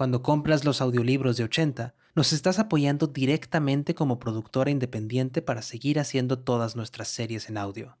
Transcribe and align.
cuando 0.00 0.22
compras 0.22 0.64
los 0.64 0.80
audiolibros 0.80 1.36
de 1.36 1.44
80, 1.44 1.94
nos 2.14 2.32
estás 2.32 2.58
apoyando 2.58 3.06
directamente 3.06 3.94
como 3.94 4.18
productora 4.18 4.70
independiente 4.70 5.42
para 5.42 5.60
seguir 5.60 6.00
haciendo 6.00 6.38
todas 6.38 6.74
nuestras 6.74 7.08
series 7.08 7.50
en 7.50 7.58
audio. 7.58 7.98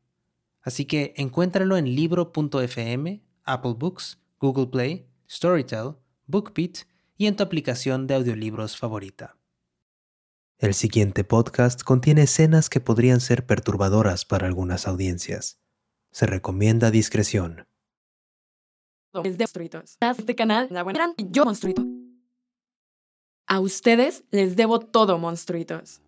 Así 0.62 0.86
que 0.86 1.12
encuéntralo 1.18 1.76
en 1.76 1.94
libro.fm, 1.94 3.22
Apple 3.44 3.74
Books, 3.76 4.18
Google 4.38 4.68
Play, 4.68 5.10
Storytel, 5.28 5.96
BookBeat 6.26 6.86
y 7.18 7.26
en 7.26 7.36
tu 7.36 7.42
aplicación 7.42 8.06
de 8.06 8.14
audiolibros 8.14 8.78
favorita. 8.78 9.36
El 10.56 10.72
siguiente 10.72 11.22
podcast 11.22 11.82
contiene 11.82 12.22
escenas 12.22 12.70
que 12.70 12.80
podrían 12.80 13.20
ser 13.20 13.44
perturbadoras 13.44 14.24
para 14.24 14.46
algunas 14.46 14.88
audiencias. 14.88 15.60
Se 16.12 16.24
recomienda 16.24 16.90
discreción. 16.90 17.66
A 23.52 23.58
ustedes 23.58 24.22
les 24.30 24.54
debo 24.54 24.78
todo, 24.78 25.18
monstruitos. 25.18 26.00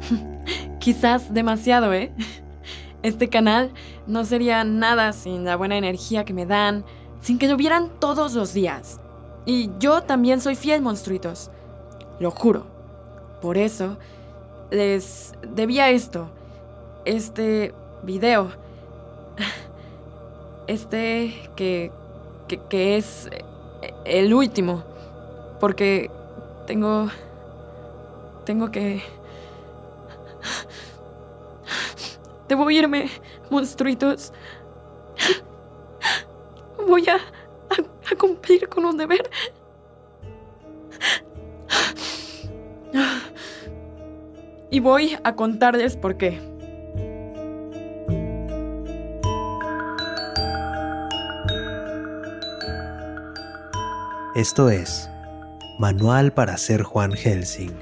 Quizás 0.78 1.32
demasiado, 1.32 1.94
¿eh? 1.94 2.12
Este 3.02 3.30
canal 3.30 3.72
no 4.06 4.26
sería 4.26 4.62
nada 4.62 5.14
sin 5.14 5.44
la 5.44 5.56
buena 5.56 5.78
energía 5.78 6.26
que 6.26 6.34
me 6.34 6.44
dan, 6.44 6.84
sin 7.22 7.38
que 7.38 7.52
vieran 7.54 7.90
todos 7.98 8.34
los 8.34 8.52
días. 8.52 9.00
Y 9.46 9.70
yo 9.78 10.02
también 10.02 10.38
soy 10.38 10.54
fiel, 10.54 10.82
monstruitos. 10.82 11.50
Lo 12.20 12.30
juro. 12.30 12.66
Por 13.40 13.56
eso, 13.56 13.96
les 14.70 15.32
debía 15.54 15.88
esto. 15.88 16.30
Este 17.06 17.74
video 18.02 18.50
este 20.66 21.50
que, 21.56 21.90
que, 22.68 22.98
es 22.98 23.30
el 24.04 24.34
último, 24.34 24.84
porque 25.62 26.10
tengo, 26.66 27.08
tengo 28.44 28.72
que... 28.72 29.00
Debo 32.48 32.68
irme, 32.68 33.08
monstruitos. 33.48 34.32
Voy 36.84 37.08
a, 37.08 37.14
a, 37.14 38.16
cumplir 38.16 38.68
con 38.68 38.86
un 38.86 38.96
deber. 38.96 39.30
Y 44.68 44.80
voy 44.80 45.16
a 45.22 45.36
contarles 45.36 45.96
por 45.96 46.16
qué. 46.16 46.40
Esto 54.34 54.68
es 54.68 55.11
Manual 55.82 56.32
para 56.32 56.58
ser 56.58 56.84
Juan 56.84 57.10
Helsing, 57.10 57.72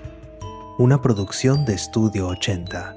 una 0.78 1.02
producción 1.02 1.66
de 1.66 1.74
Estudio 1.74 2.28
80. 2.28 2.96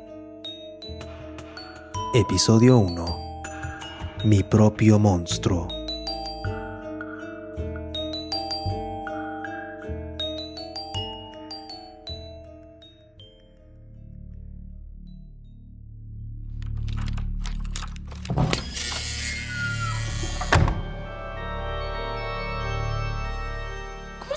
Episodio 2.14 2.78
1. 2.78 3.06
Mi 4.24 4.44
propio 4.44 5.00
monstruo. 5.00 5.83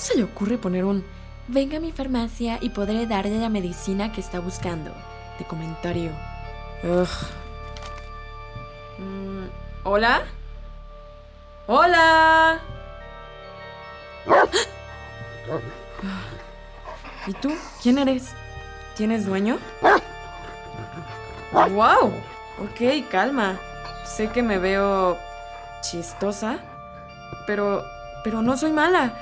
Se 0.06 0.16
le 0.16 0.22
ocurre 0.22 0.56
poner 0.56 0.84
un 0.84 1.04
venga 1.48 1.78
a 1.78 1.80
mi 1.80 1.90
farmacia 1.90 2.58
y 2.60 2.70
podré 2.70 3.06
darle 3.06 3.40
la 3.40 3.48
medicina 3.48 4.12
que 4.12 4.20
está 4.20 4.38
buscando? 4.38 4.92
De 5.36 5.44
comentario. 5.44 6.12
Mm, 8.98 9.46
¿Hola? 9.82 10.22
¡Hola! 11.66 12.60
¿Y 17.26 17.32
tú? 17.32 17.52
¿Quién 17.82 17.98
eres? 17.98 18.32
¿Tienes 18.94 19.26
dueño? 19.26 19.58
¡Wow! 21.52 22.12
Ok, 22.62 22.80
calma. 23.10 23.58
Sé 24.04 24.28
que 24.28 24.42
me 24.42 24.58
veo 24.58 25.18
chistosa, 25.80 26.60
pero 27.48 27.82
pero 28.22 28.40
no 28.40 28.56
soy 28.56 28.72
mala. 28.72 29.12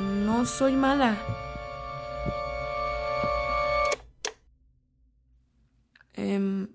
No 0.00 0.46
soy 0.46 0.76
mala. 0.76 1.16
Eh, 6.14 6.66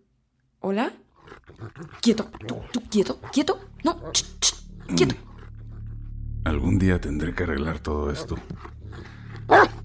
¿Hola? 0.59 0.91
Quieto, 2.01 2.29
tú, 2.71 2.81
quieto, 2.89 3.19
quieto. 3.31 3.59
No, 3.83 3.99
quieto. 4.95 5.15
Algún 6.43 6.77
día 6.77 7.01
tendré 7.01 7.33
que 7.33 7.43
arreglar 7.43 7.79
todo 7.79 8.11
esto. 8.11 8.35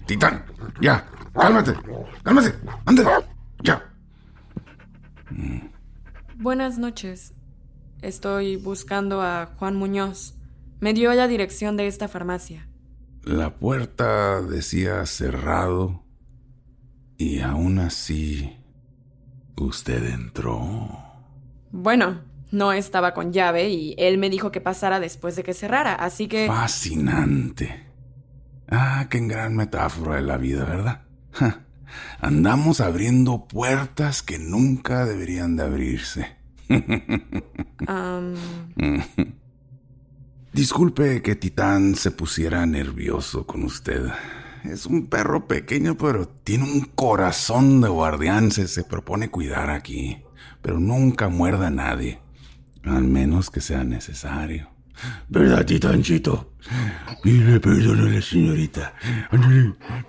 Titán, 0.05 0.45
ya, 0.79 1.07
cálmate, 1.33 1.73
cálmate, 2.23 2.53
ándale, 2.85 3.09
ya. 3.63 3.91
Buenas 6.35 6.77
noches. 6.77 7.33
Estoy 8.01 8.57
buscando 8.57 9.21
a 9.21 9.47
Juan 9.57 9.75
Muñoz. 9.75 10.35
Me 10.79 10.93
dio 10.93 11.13
la 11.13 11.27
dirección 11.27 11.77
de 11.77 11.87
esta 11.87 12.07
farmacia. 12.07 12.67
La 13.23 13.55
puerta 13.55 14.41
decía 14.41 15.05
cerrado 15.05 16.03
y 17.17 17.41
aún 17.41 17.79
así 17.79 18.57
usted 19.55 20.11
entró. 20.11 20.89
Bueno, 21.71 22.21
no 22.51 22.73
estaba 22.73 23.13
con 23.13 23.31
llave 23.31 23.69
y 23.69 23.95
él 23.97 24.17
me 24.17 24.29
dijo 24.29 24.51
que 24.51 24.59
pasara 24.59 24.99
después 24.99 25.35
de 25.35 25.43
que 25.43 25.53
cerrara, 25.53 25.93
así 25.93 26.27
que... 26.27 26.47
Fascinante. 26.47 27.85
Ah, 28.67 29.07
qué 29.09 29.19
gran 29.19 29.55
metáfora 29.55 30.15
de 30.15 30.23
la 30.23 30.37
vida, 30.37 30.65
¿verdad? 30.65 31.03
Andamos 32.19 32.81
abriendo 32.81 33.47
puertas 33.47 34.23
que 34.23 34.39
nunca 34.39 35.05
deberían 35.05 35.55
de 35.55 35.63
abrirse. 35.63 36.37
Disculpe 40.53 41.21
que 41.21 41.37
Titán 41.37 41.95
se 41.95 42.11
pusiera 42.11 42.65
nervioso 42.65 43.47
con 43.47 43.63
usted. 43.63 44.05
Es 44.65 44.85
un 44.85 45.07
perro 45.07 45.47
pequeño, 45.47 45.97
pero 45.97 46.27
tiene 46.27 46.65
un 46.65 46.81
corazón 46.81 47.79
de 47.79 47.87
guardián. 47.87 48.51
Se, 48.51 48.83
propone 48.83 49.29
cuidar 49.29 49.69
aquí, 49.69 50.21
pero 50.61 50.77
nunca 50.77 51.29
muerda 51.29 51.67
a 51.67 51.71
nadie. 51.71 52.19
Al 52.83 53.05
menos 53.05 53.49
que 53.49 53.61
sea 53.61 53.85
necesario. 53.85 54.69
¿Verdad, 55.29 55.65
Titánchito? 55.65 56.51
Pide 57.23 57.61
perdón 57.61 58.01
a 58.01 58.09
la 58.09 58.21
señorita. 58.21 58.93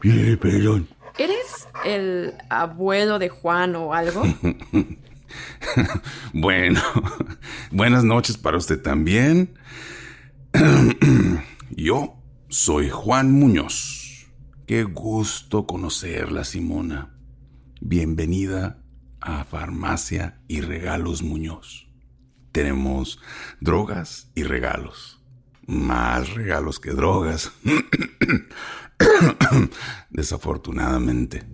pide 0.00 0.36
perdón. 0.36 0.88
¿Eres 1.18 1.68
el 1.84 2.34
abuelo 2.50 3.20
de 3.20 3.28
Juan 3.28 3.76
o 3.76 3.94
algo? 3.94 4.22
bueno, 6.32 6.80
buenas 7.70 8.02
noches 8.02 8.36
para 8.36 8.56
usted 8.56 8.82
también. 8.82 9.54
Yo 11.76 12.16
soy 12.48 12.90
Juan 12.90 13.32
Muñoz. 13.32 14.26
Qué 14.66 14.84
gusto 14.84 15.66
conocerla, 15.66 16.44
Simona. 16.44 17.16
Bienvenida 17.80 18.78
a 19.20 19.44
Farmacia 19.44 20.40
y 20.48 20.60
Regalos 20.60 21.22
Muñoz. 21.22 21.88
Tenemos 22.52 23.18
drogas 23.60 24.30
y 24.34 24.42
regalos. 24.42 25.20
Más 25.66 26.34
regalos 26.34 26.80
que 26.80 26.90
drogas. 26.90 27.52
Desafortunadamente. 30.10 31.44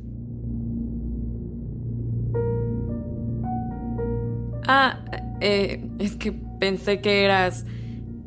Ah, 4.67 5.03
eh, 5.41 5.89
es 5.99 6.17
que 6.17 6.33
pensé 6.33 7.00
que 7.00 7.25
eras 7.25 7.65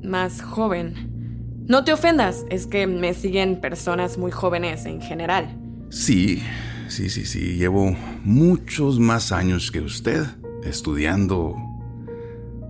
más 0.04 0.42
joven. 0.42 1.66
No 1.68 1.84
te 1.84 1.94
ofendas, 1.94 2.46
es 2.50 2.68
que 2.68 2.88
me 2.88 3.14
siguen 3.14 3.62
personas 3.62 4.18
muy 4.18 4.32
jóvenes 4.32 4.86
en 4.86 5.02
general. 5.02 5.58
Sí, 5.90 6.42
sí, 6.88 7.10
sí, 7.10 7.26
sí. 7.26 7.58
Llevo 7.58 7.96
muchos 8.24 9.00
más 9.00 9.32
años 9.32 9.72
que 9.72 9.82
usted 9.82 10.26
estudiando 10.64 11.56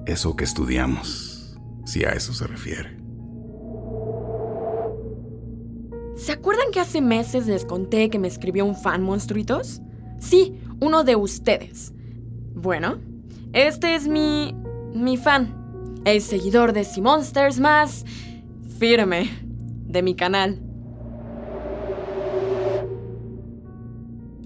eso 0.06 0.36
que 0.36 0.44
estudiamos, 0.44 1.58
si 1.86 2.04
a 2.04 2.10
eso 2.10 2.34
se 2.34 2.48
refiere. 2.48 2.98
¿Se 6.16 6.34
acuerdan 6.34 6.72
que 6.72 6.80
hace 6.80 7.02
meses 7.02 7.48
les 7.48 7.66
conté 7.66 8.10
que 8.10 8.20
me 8.20 8.28
escribió 8.28 8.66
un 8.66 8.76
fan, 8.76 9.02
monstruitos? 9.02 9.82
Sí, 10.20 10.56
uno 10.80 11.04
de 11.04 11.16
ustedes. 11.16 11.94
Bueno, 12.54 13.00
este 13.54 13.96
es 13.96 14.08
mi. 14.08 14.56
mi 14.94 15.18
fan. 15.18 15.61
El 16.04 16.20
seguidor 16.22 16.74
de 16.74 16.84
Sea 16.84 17.04
Monsters 17.04 17.60
más. 17.60 18.06
firme 18.80 19.30
de 19.86 20.02
mi 20.02 20.16
canal. 20.16 20.60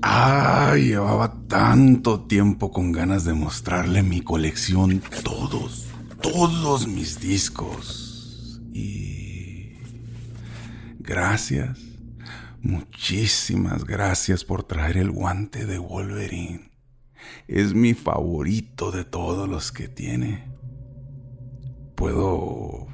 Ay, 0.01 0.87
llevaba 0.87 1.33
tanto 1.47 2.19
tiempo 2.25 2.71
con 2.71 2.91
ganas 2.91 3.23
de 3.23 3.33
mostrarle 3.33 4.03
mi 4.03 4.19
colección, 4.19 5.01
todos, 5.23 5.87
todos 6.21 6.87
mis 6.87 7.21
discos. 7.21 8.61
Y... 8.73 9.77
Gracias, 10.99 11.79
muchísimas 12.61 13.85
gracias 13.85 14.43
por 14.43 14.63
traer 14.63 14.97
el 14.97 15.11
guante 15.11 15.65
de 15.65 15.77
Wolverine. 15.77 16.71
Es 17.47 17.73
mi 17.73 17.93
favorito 17.93 18.91
de 18.91 19.05
todos 19.05 19.47
los 19.47 19.71
que 19.71 19.87
tiene. 19.87 20.43
¿Puedo... 21.95 22.87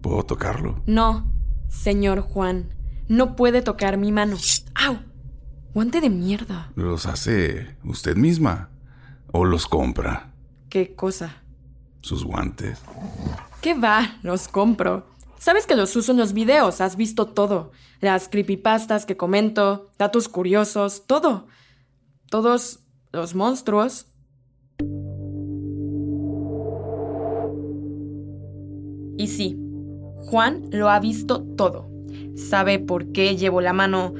¿Puedo 0.00 0.22
tocarlo? 0.24 0.82
No, 0.86 1.32
señor 1.68 2.20
Juan. 2.20 2.74
No 3.08 3.36
puede 3.36 3.62
tocar 3.62 3.96
mi 3.98 4.12
mano. 4.12 4.36
¡Au! 4.74 4.98
Guante 5.74 6.00
de 6.00 6.10
mierda. 6.10 6.72
¿Los 6.74 7.06
hace 7.06 7.76
usted 7.84 8.16
misma? 8.16 8.70
¿O 9.32 9.44
los 9.44 9.66
compra? 9.66 10.32
¿Qué 10.68 10.94
cosa? 10.94 11.42
Sus 12.00 12.24
guantes. 12.24 12.80
¿Qué 13.60 13.74
va? 13.74 14.18
Los 14.22 14.48
compro. 14.48 15.06
Sabes 15.38 15.66
que 15.66 15.76
los 15.76 15.94
uso 15.96 16.12
en 16.12 16.18
los 16.18 16.32
videos, 16.32 16.80
has 16.80 16.96
visto 16.96 17.26
todo. 17.26 17.72
Las 18.00 18.28
creepypastas 18.28 19.06
que 19.06 19.16
comento, 19.16 19.90
datos 19.98 20.28
curiosos, 20.28 21.04
todo. 21.06 21.46
Todos 22.30 22.80
los 23.12 23.34
monstruos. 23.34 24.06
Y 29.16 29.28
sí, 29.28 29.56
Juan 30.26 30.62
lo 30.70 30.90
ha 30.90 31.00
visto 31.00 31.42
todo. 31.56 31.88
Sabe 32.34 32.78
por 32.78 33.12
qué 33.12 33.36
llevo 33.36 33.60
la 33.60 33.72
mano 33.72 34.12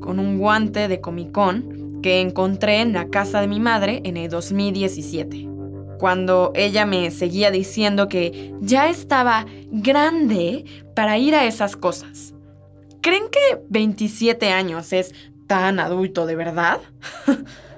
con 0.00 0.18
un 0.18 0.38
guante 0.38 0.88
de 0.88 1.00
Comic 1.00 1.32
Con 1.32 2.00
que 2.02 2.20
encontré 2.20 2.80
en 2.80 2.92
la 2.92 3.08
casa 3.08 3.40
de 3.40 3.48
mi 3.48 3.60
madre 3.60 4.02
en 4.04 4.16
el 4.16 4.28
2017 4.30 5.54
cuando 5.98 6.52
ella 6.54 6.84
me 6.84 7.10
seguía 7.10 7.50
diciendo 7.50 8.08
que 8.08 8.52
ya 8.60 8.90
estaba 8.90 9.46
grande 9.70 10.66
para 10.94 11.16
ir 11.16 11.34
a 11.34 11.46
esas 11.46 11.76
cosas. 11.76 12.34
¿Creen 13.00 13.24
que 13.30 13.62
27 13.70 14.50
años 14.50 14.92
es 14.92 15.14
tan 15.46 15.80
adulto 15.80 16.26
de 16.26 16.36
verdad? 16.36 16.80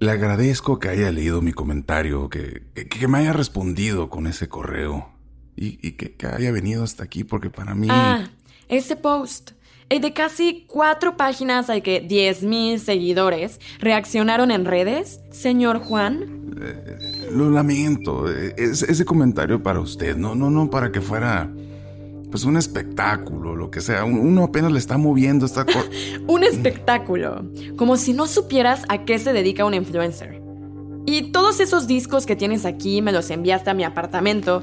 Le 0.00 0.10
agradezco 0.10 0.78
que 0.78 0.88
haya 0.88 1.12
leído 1.12 1.42
mi 1.42 1.52
comentario, 1.52 2.30
que, 2.30 2.62
que, 2.74 3.06
me 3.06 3.18
haya 3.18 3.34
respondido 3.34 4.08
con 4.08 4.26
ese 4.26 4.48
correo 4.48 5.10
y, 5.56 5.92
que, 5.92 6.14
que, 6.14 6.26
haya 6.26 6.50
venido 6.52 6.82
hasta 6.82 7.04
aquí 7.04 7.22
porque 7.22 7.50
para 7.50 7.74
mí... 7.74 7.88
Ah, 7.90 8.24
ese 8.68 8.96
post. 8.96 9.50
El 9.90 10.00
de 10.00 10.14
casi 10.14 10.64
cuatro 10.66 11.18
páginas 11.18 11.68
al 11.68 11.82
que 11.82 12.06
10.000 12.08 12.78
seguidores 12.78 13.60
reaccionaron 13.78 14.50
en 14.50 14.64
redes, 14.64 15.20
señor 15.32 15.80
Juan. 15.80 16.54
Eh, 16.62 17.28
lo 17.32 17.50
lamento. 17.50 18.30
Es, 18.30 18.82
ese 18.82 19.04
comentario 19.04 19.62
para 19.62 19.80
usted, 19.80 20.16
no, 20.16 20.34
no, 20.34 20.48
no 20.48 20.70
para 20.70 20.92
que 20.92 21.02
fuera 21.02 21.52
pues 22.30 22.44
un 22.44 22.56
espectáculo, 22.56 23.56
lo 23.56 23.70
que 23.70 23.80
sea. 23.80 24.04
Uno 24.04 24.44
apenas 24.44 24.72
le 24.72 24.78
está 24.78 24.98
moviendo 24.98 25.46
esta 25.46 25.64
cosa. 25.64 25.84
un 26.26 26.44
espectáculo. 26.44 27.50
Como 27.76 27.96
si 27.96 28.12
no 28.12 28.26
supieras 28.26 28.84
a 28.88 29.04
qué 29.04 29.18
se 29.18 29.32
dedica 29.32 29.64
un 29.64 29.74
influencer. 29.74 30.40
Y 31.06 31.32
todos 31.32 31.60
esos 31.60 31.86
discos 31.86 32.26
que 32.26 32.36
tienes 32.36 32.64
aquí 32.64 33.02
me 33.02 33.12
los 33.12 33.30
enviaste 33.30 33.70
a 33.70 33.74
mi 33.74 33.84
apartamento. 33.84 34.62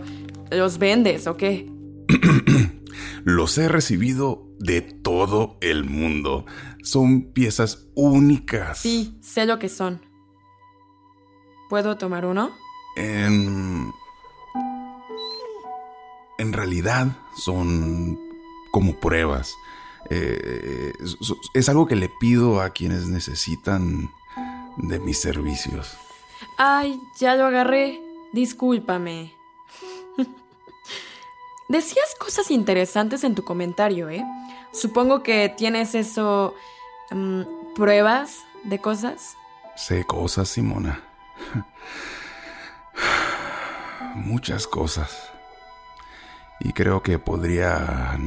¿Los 0.50 0.78
vendes 0.78 1.28
o 1.28 1.36
qué? 1.36 1.70
Los 3.24 3.58
he 3.58 3.68
recibido 3.68 4.48
de 4.60 4.82
todo 4.82 5.58
el 5.62 5.84
mundo. 5.84 6.46
Son 6.82 7.34
piezas 7.34 7.90
únicas. 7.96 8.78
Sí, 8.78 9.18
sé 9.22 9.46
lo 9.46 9.60
que 9.60 9.68
son. 9.68 10.02
¿Puedo 11.70 11.98
tomar 11.98 12.26
uno? 12.26 12.52
En... 12.96 13.92
En 16.38 16.54
realidad 16.54 17.08
son 17.36 18.20
como 18.72 19.00
pruebas. 19.00 19.56
Eh, 20.10 20.94
es 21.54 21.70
algo 21.70 21.88
que 21.88 21.96
le 21.96 22.10
pido 22.10 22.62
a 22.62 22.70
quienes 22.70 23.08
necesitan 23.08 24.12
de 24.78 25.00
mis 25.00 25.20
servicios. 25.20 25.98
Ay, 26.58 27.02
ya 27.20 27.36
lo 27.36 27.46
agarré. 27.46 28.00
Discúlpame. 28.32 29.34
Decías 31.70 32.16
cosas 32.20 32.52
interesantes 32.52 33.24
en 33.24 33.36
tu 33.36 33.44
comentario, 33.44 34.10
¿eh? 34.10 34.24
Supongo 34.72 35.24
que 35.24 35.54
tienes 35.56 35.96
eso... 35.96 36.54
Mm, 37.10 37.58
pruebas 37.78 38.44
de 38.64 38.80
cosas. 38.80 39.38
Sé 39.76 40.04
cosas, 40.04 40.50
Simona. 40.50 41.04
Muchas 44.16 44.66
cosas. 44.66 45.27
Y 46.60 46.74
creo 46.74 47.04
que 47.04 47.20
podría 47.20 48.18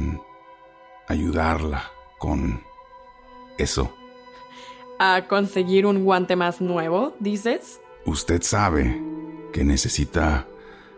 ayudarla 1.07 1.83
con 2.17 2.63
eso. 3.57 3.93
¿A 4.99 5.27
conseguir 5.27 5.85
un 5.85 6.03
guante 6.05 6.35
más 6.35 6.61
nuevo, 6.61 7.13
dices? 7.19 7.81
Usted 8.05 8.41
sabe 8.41 9.01
que 9.51 9.63
necesita 9.63 10.47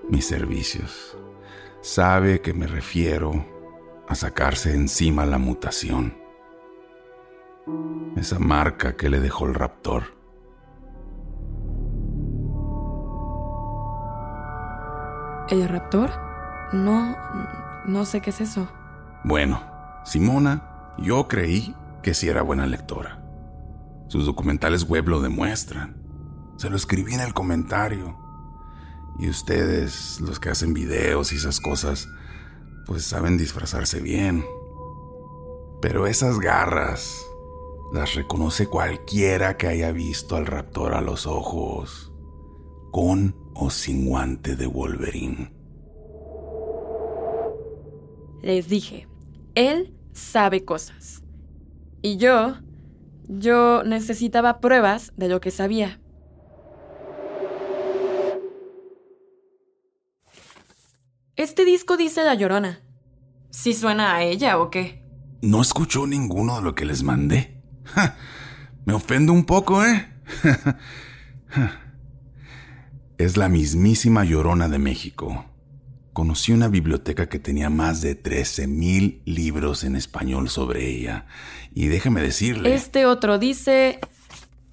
mis 0.09 0.25
servicios 0.25 1.17
sabe 1.83 2.39
que 2.39 2.53
me 2.53 2.65
refiero 2.65 3.45
a 4.07 4.15
sacarse 4.15 4.73
encima 4.73 5.25
la 5.25 5.37
mutación. 5.37 6.17
Esa 8.15 8.39
marca 8.39 8.95
que 8.95 9.09
le 9.09 9.19
dejó 9.19 9.47
el 9.47 9.53
raptor. 9.53 10.03
¿El 15.49 15.67
raptor? 15.67 16.32
No, 16.73 17.15
no 17.85 18.05
sé 18.05 18.21
qué 18.21 18.31
es 18.31 18.41
eso. 18.41 18.67
Bueno, 19.23 19.61
Simona, 20.03 20.95
yo 20.97 21.27
creí 21.27 21.75
que 22.01 22.13
sí 22.13 22.27
era 22.27 22.41
buena 22.41 22.65
lectora. 22.65 23.23
Sus 24.07 24.25
documentales 24.25 24.83
web 24.83 25.07
lo 25.07 25.21
demuestran. 25.21 25.95
Se 26.57 26.69
lo 26.69 26.75
escribí 26.75 27.13
en 27.13 27.21
el 27.21 27.33
comentario. 27.33 28.17
Y 29.19 29.29
ustedes, 29.29 30.19
los 30.19 30.39
que 30.39 30.49
hacen 30.49 30.73
videos 30.73 31.31
y 31.31 31.35
esas 31.35 31.59
cosas, 31.59 32.07
pues 32.87 33.05
saben 33.05 33.37
disfrazarse 33.37 34.01
bien. 34.01 34.43
Pero 35.79 36.07
esas 36.07 36.39
garras 36.39 37.15
las 37.93 38.15
reconoce 38.15 38.67
cualquiera 38.67 39.57
que 39.57 39.67
haya 39.67 39.91
visto 39.91 40.35
al 40.35 40.47
raptor 40.47 40.95
a 40.95 41.01
los 41.01 41.27
ojos, 41.27 42.11
con 42.91 43.35
o 43.53 43.69
sin 43.69 44.07
guante 44.07 44.55
de 44.55 44.65
Wolverine. 44.65 45.62
Les 48.43 48.67
dije, 48.67 49.07
él 49.55 49.93
sabe 50.11 50.65
cosas. 50.65 51.23
Y 52.01 52.17
yo, 52.17 52.57
yo 53.29 53.83
necesitaba 53.83 54.59
pruebas 54.59 55.13
de 55.15 55.29
lo 55.29 55.39
que 55.39 55.49
sabía. 55.49 56.01
Este 61.37 61.63
disco 61.63 61.95
dice 61.95 62.25
La 62.25 62.33
Llorona. 62.33 62.81
¿Sí 63.49 63.73
suena 63.73 64.13
a 64.13 64.23
ella 64.23 64.59
o 64.59 64.69
qué? 64.69 65.01
No 65.41 65.61
escuchó 65.61 66.05
ninguno 66.05 66.57
de 66.57 66.63
lo 66.63 66.75
que 66.75 66.83
les 66.83 67.01
mandé. 67.01 67.63
Me 68.85 68.93
ofendo 68.93 69.31
un 69.31 69.45
poco, 69.45 69.85
¿eh? 69.85 70.21
es 73.17 73.37
la 73.37 73.47
mismísima 73.47 74.25
Llorona 74.25 74.67
de 74.67 74.79
México. 74.79 75.45
Conocí 76.13 76.51
una 76.51 76.67
biblioteca 76.67 77.27
que 77.27 77.39
tenía 77.39 77.69
más 77.69 78.01
de 78.01 78.21
13.000 78.21 79.21
libros 79.25 79.83
en 79.83 79.95
español 79.95 80.47
sobre 80.47 80.87
ella. 80.87 81.25
Y 81.73 81.87
déjeme 81.87 82.21
decirle... 82.21 82.75
Este 82.75 83.05
otro 83.05 83.39
dice 83.39 83.99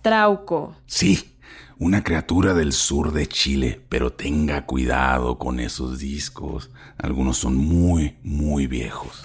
Trauco. 0.02 0.76
Sí, 0.86 1.36
Una 1.78 2.04
criatura 2.04 2.52
del 2.52 2.74
sur 2.74 3.12
de 3.12 3.26
Chile, 3.26 3.80
pero 3.88 4.12
tenga 4.12 4.66
cuidado 4.66 5.38
con 5.38 5.60
esos 5.60 5.98
discos. 5.98 6.70
Algunos 6.98 7.38
son 7.38 7.56
muy, 7.56 8.18
muy 8.22 8.66
viejos. 8.66 9.24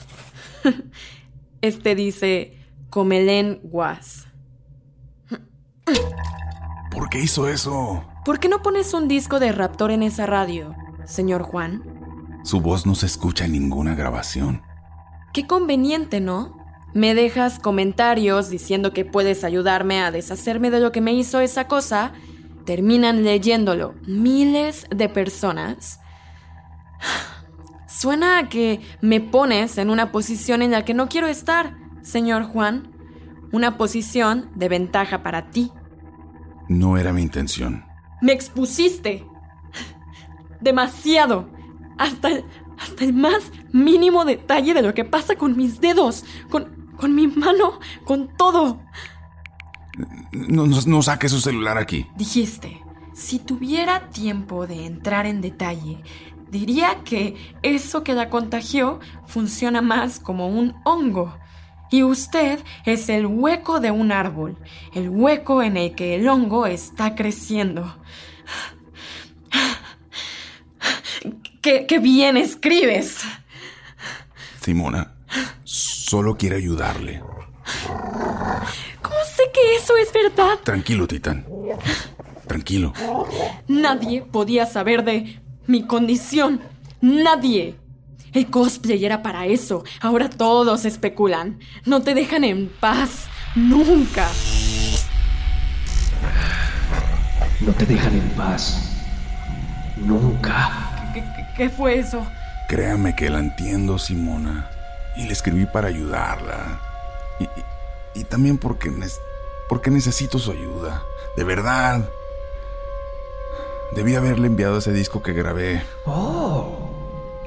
Este 1.61 1.95
dice 1.95 2.57
Comelén 2.89 3.59
Guas. 3.63 4.27
¿Por 6.91 7.09
qué 7.09 7.19
hizo 7.19 7.49
eso? 7.49 8.05
¿Por 8.23 8.39
qué 8.39 8.49
no 8.49 8.61
pones 8.61 8.93
un 8.93 9.07
disco 9.07 9.39
de 9.39 9.51
Raptor 9.51 9.91
en 9.91 10.03
esa 10.03 10.25
radio, 10.25 10.75
señor 11.05 11.41
Juan? 11.41 11.94
Su 12.45 12.61
voz 12.61 12.85
no 12.85 12.93
se 12.93 13.07
escucha 13.07 13.45
en 13.45 13.53
ninguna 13.53 13.95
grabación. 13.95 14.61
Qué 15.33 15.47
conveniente, 15.47 16.21
¿no? 16.21 16.55
Me 16.93 17.15
dejas 17.15 17.57
comentarios 17.57 18.51
diciendo 18.51 18.93
que 18.93 19.03
puedes 19.03 19.43
ayudarme 19.43 19.99
a 19.99 20.11
deshacerme 20.11 20.69
de 20.69 20.79
lo 20.79 20.91
que 20.91 21.01
me 21.01 21.15
hizo 21.15 21.39
esa 21.39 21.67
cosa. 21.67 22.13
Terminan 22.63 23.23
leyéndolo 23.23 23.95
miles 24.05 24.85
de 24.95 25.09
personas. 25.09 25.99
Suena 27.87 28.37
a 28.37 28.47
que 28.47 28.79
me 29.01 29.21
pones 29.21 29.79
en 29.79 29.89
una 29.89 30.11
posición 30.11 30.61
en 30.61 30.69
la 30.69 30.85
que 30.85 30.93
no 30.93 31.09
quiero 31.09 31.25
estar, 31.25 31.75
señor 32.03 32.43
Juan. 32.43 32.91
Una 33.53 33.75
posición 33.75 34.51
de 34.53 34.69
ventaja 34.69 35.23
para 35.23 35.49
ti. 35.49 35.71
No 36.69 36.99
era 36.99 37.11
mi 37.11 37.23
intención. 37.23 37.85
Me 38.21 38.33
expusiste. 38.33 39.25
Demasiado. 40.61 41.54
Hasta 41.97 42.29
el, 42.29 42.45
hasta 42.79 43.03
el 43.03 43.13
más 43.13 43.51
mínimo 43.71 44.25
detalle 44.25 44.73
de 44.73 44.81
lo 44.81 44.93
que 44.93 45.05
pasa 45.05 45.35
con 45.35 45.55
mis 45.57 45.79
dedos, 45.79 46.25
con, 46.49 46.89
con 46.97 47.15
mi 47.15 47.27
mano, 47.27 47.79
con 48.03 48.27
todo. 48.35 48.81
No, 50.31 50.67
no, 50.67 50.77
no 50.85 51.01
saque 51.01 51.29
su 51.29 51.39
celular 51.39 51.77
aquí. 51.77 52.07
Dijiste, 52.17 52.81
si 53.13 53.39
tuviera 53.39 54.09
tiempo 54.09 54.67
de 54.67 54.85
entrar 54.85 55.25
en 55.25 55.39
detalle, 55.39 56.03
diría 56.51 57.03
que 57.05 57.35
eso 57.61 58.03
que 58.03 58.13
la 58.13 58.29
contagió 58.29 58.99
funciona 59.25 59.81
más 59.81 60.19
como 60.19 60.47
un 60.47 60.75
hongo. 60.83 61.37
Y 61.91 62.03
usted 62.03 62.59
es 62.85 63.09
el 63.09 63.25
hueco 63.25 63.79
de 63.79 63.91
un 63.91 64.11
árbol, 64.11 64.57
el 64.93 65.09
hueco 65.09 65.61
en 65.63 65.77
el 65.77 65.95
que 65.95 66.15
el 66.15 66.27
hongo 66.27 66.65
está 66.65 67.15
creciendo. 67.15 67.95
¡Qué, 71.65 71.87
qué 71.87 71.97
bien 71.97 72.37
escribes! 72.37 73.23
Simona, 74.61 75.15
solo 75.63 76.37
quiere 76.37 76.57
ayudarle. 76.57 77.23
¿Cómo 79.01 79.15
sé 79.35 79.45
que 79.51 79.75
eso 79.75 79.97
es 79.97 80.13
verdad? 80.13 80.59
Tranquilo, 80.63 81.07
Titán. 81.07 81.43
Tranquilo. 82.45 82.93
Nadie 83.67 84.21
podía 84.21 84.67
saber 84.67 85.03
de 85.03 85.41
mi 85.65 85.87
condición. 85.87 86.61
Nadie. 87.01 87.75
El 88.31 88.45
cosplay 88.51 89.03
era 89.03 89.23
para 89.23 89.47
eso. 89.47 89.83
Ahora 90.01 90.29
todos 90.29 90.85
especulan. 90.85 91.57
No 91.83 92.03
te 92.03 92.13
dejan 92.13 92.43
en 92.43 92.67
paz. 92.67 93.25
Nunca. 93.55 94.29
No 97.59 97.73
te 97.73 97.87
dejan 97.87 98.13
en 98.13 98.29
paz. 98.35 99.01
Nunca. 99.97 100.94
¿Qué, 101.55 101.69
fue 101.69 101.99
eso? 101.99 102.25
Créame 102.67 103.15
que 103.15 103.29
la 103.29 103.39
entiendo, 103.39 103.97
Simona. 103.97 104.69
Y 105.15 105.25
le 105.25 105.33
escribí 105.33 105.65
para 105.65 105.87
ayudarla. 105.87 106.79
Y, 107.39 107.43
y- 107.45 108.19
y 108.21 108.23
también 108.23 108.57
porque, 108.57 108.89
nes- 108.91 109.19
porque 109.69 109.89
necesito 109.91 110.39
su 110.39 110.51
ayuda. 110.51 111.03
De 111.37 111.43
verdad. 111.43 112.09
Debí 113.93 114.15
haberle 114.15 114.47
enviado 114.47 114.77
ese 114.79 114.91
disco 114.91 115.21
que 115.21 115.33
grabé. 115.33 115.83
Oh, 116.05 116.89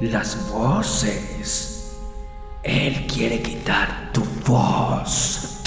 las 0.00 0.48
voces. 0.50 1.96
Él 2.62 3.06
quiere 3.06 3.42
quitar 3.42 4.10
tu 4.12 4.24
voz. 4.46 5.60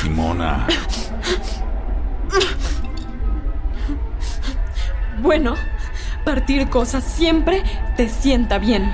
Simona. 0.00 0.66
Bueno, 5.28 5.56
partir 6.24 6.70
cosas 6.70 7.04
siempre 7.04 7.62
te 7.98 8.08
sienta 8.08 8.56
bien. 8.56 8.90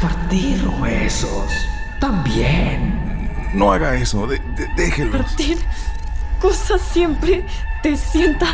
Partir 0.00 0.64
huesos. 0.80 1.50
También. 1.98 3.50
No 3.52 3.72
haga 3.72 3.96
eso. 3.96 4.28
de- 4.28 4.38
de- 4.38 4.68
déjelo. 4.76 5.18
Partir 5.18 5.58
cosas 6.40 6.80
siempre 6.82 7.44
te 7.82 7.96
sienta. 7.96 8.46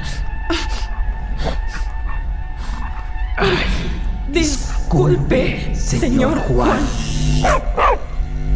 Disculpe, 4.32 5.74
señor 5.74 6.38
Juan. 6.48 6.80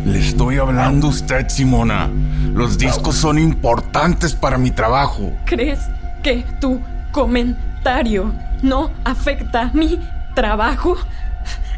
Le 0.07 0.19
estoy 0.19 0.57
hablando 0.57 1.09
a 1.09 1.11
usted, 1.11 1.47
Simona. 1.51 2.09
Los 2.55 2.79
discos 2.79 3.17
son 3.17 3.39
importantes 3.39 4.35
para 4.35 4.57
mi 4.57 4.71
trabajo. 4.71 5.31
¿Crees 5.45 5.81
que 6.23 6.43
tu 6.59 6.81
comentario 7.15 8.35
no 8.61 8.91
afecta 9.05 9.71
mi 9.73 10.01
trabajo? 10.35 10.97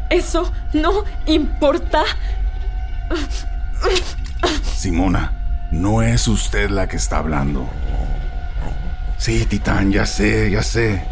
Eso 0.09 0.51
no 0.73 1.03
importa. 1.27 2.03
Simona, 4.75 5.31
no 5.69 6.01
es 6.01 6.27
usted 6.27 6.71
la 6.71 6.87
que 6.87 6.97
está 6.97 7.19
hablando. 7.19 7.69
Sí, 9.19 9.45
Titán, 9.45 9.91
ya 9.91 10.07
sé, 10.07 10.49
ya 10.49 10.63
sé. 10.63 11.05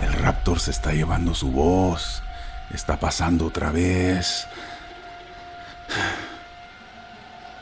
El 0.00 0.14
Raptor 0.14 0.58
se 0.58 0.70
está 0.70 0.92
llevando 0.92 1.34
su 1.34 1.50
voz. 1.50 2.22
Está 2.72 2.96
pasando 2.96 3.46
otra 3.46 3.70
vez. 3.70 4.46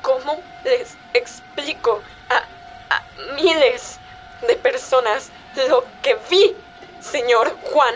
¿Cómo 0.02 0.36
les 0.64 0.96
explico 1.14 2.00
a, 2.30 2.94
a 2.94 3.34
miles 3.34 3.98
de 4.46 4.54
personas 4.56 5.30
lo 5.68 5.84
que 6.02 6.16
vi, 6.30 6.54
señor 7.00 7.56
Juan? 7.72 7.94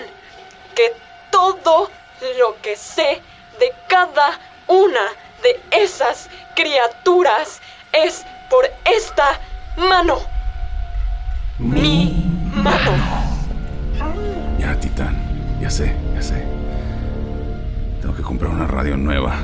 Que 0.75 0.93
todo 1.31 1.91
lo 2.39 2.57
que 2.63 2.77
sé 2.77 3.21
de 3.59 3.73
cada 3.89 4.39
una 4.67 5.01
de 5.43 5.61
esas 5.71 6.29
criaturas 6.55 7.61
es 7.93 8.25
por 8.51 8.65
esta 8.85 9.41
mano. 9.77 10.19
Mi 11.59 12.25
mano. 12.55 12.93
Ya, 14.59 14.79
Titán, 14.79 15.17
ya 15.61 15.71
sé, 15.71 15.95
ya 16.15 16.23
sé. 16.23 16.45
Tengo 18.01 18.15
que 18.15 18.23
comprar 18.23 18.51
una 18.51 18.67
radio 18.67 18.97
nueva. 18.97 19.37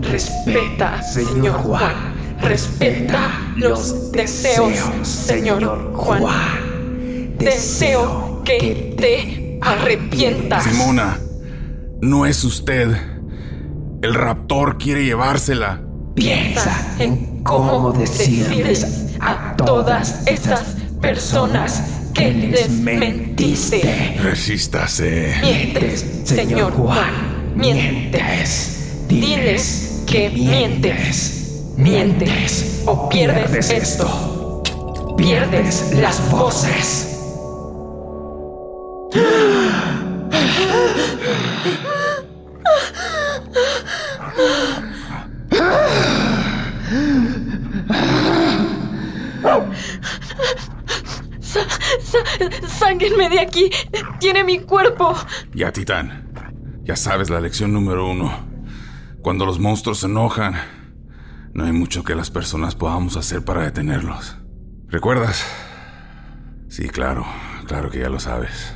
Respeta, 0.00 1.02
señor 1.02 1.62
Juan. 1.62 2.14
Respeta 2.40 3.30
los 3.56 4.12
deseos, 4.12 4.78
señor 5.02 5.94
Juan. 5.94 6.63
Deseo 7.44 8.42
que 8.44 8.94
te 8.98 9.58
arrepientas. 9.62 10.64
Simona, 10.64 11.18
no 12.00 12.26
es 12.26 12.44
usted. 12.44 12.96
El 14.02 14.14
Raptor 14.14 14.78
quiere 14.78 15.04
llevársela. 15.04 15.80
Piensa 16.14 16.96
en 16.98 17.42
cómo 17.42 17.92
decirles 17.92 19.16
a 19.20 19.56
todas 19.56 20.26
esas 20.26 20.76
personas 21.00 21.82
que 22.14 22.32
les 22.32 22.70
mentiste. 22.70 24.16
Resístase. 24.22 25.34
Mientes, 25.42 26.04
señor 26.24 26.72
Juan, 26.72 27.56
mientes. 27.56 29.04
Diles 29.08 30.04
que 30.06 30.30
mientes. 30.30 31.72
Mientes 31.76 32.82
o 32.86 33.08
pierdes 33.08 33.70
esto. 33.70 34.62
Pierdes 35.16 35.92
las 36.00 36.30
voces. 36.30 37.23
Sáquenme 52.66 53.28
de 53.30 53.40
aquí. 53.40 53.70
Tiene 54.18 54.44
mi 54.44 54.60
cuerpo. 54.60 55.14
Ya, 55.54 55.72
Titán. 55.72 56.30
Ya 56.82 56.96
sabes 56.96 57.30
la 57.30 57.40
lección 57.40 57.72
número 57.72 58.08
uno. 58.10 58.32
Cuando 59.22 59.46
los 59.46 59.58
monstruos 59.58 60.00
se 60.00 60.06
enojan, 60.06 60.54
no 61.52 61.64
hay 61.64 61.72
mucho 61.72 62.04
que 62.04 62.14
las 62.14 62.30
personas 62.30 62.74
podamos 62.74 63.16
hacer 63.16 63.44
para 63.44 63.62
detenerlos. 63.62 64.36
¿Recuerdas? 64.88 65.44
Sí, 66.68 66.88
claro. 66.88 67.24
Claro 67.66 67.90
que 67.90 68.00
ya 68.00 68.08
lo 68.10 68.20
sabes. 68.20 68.74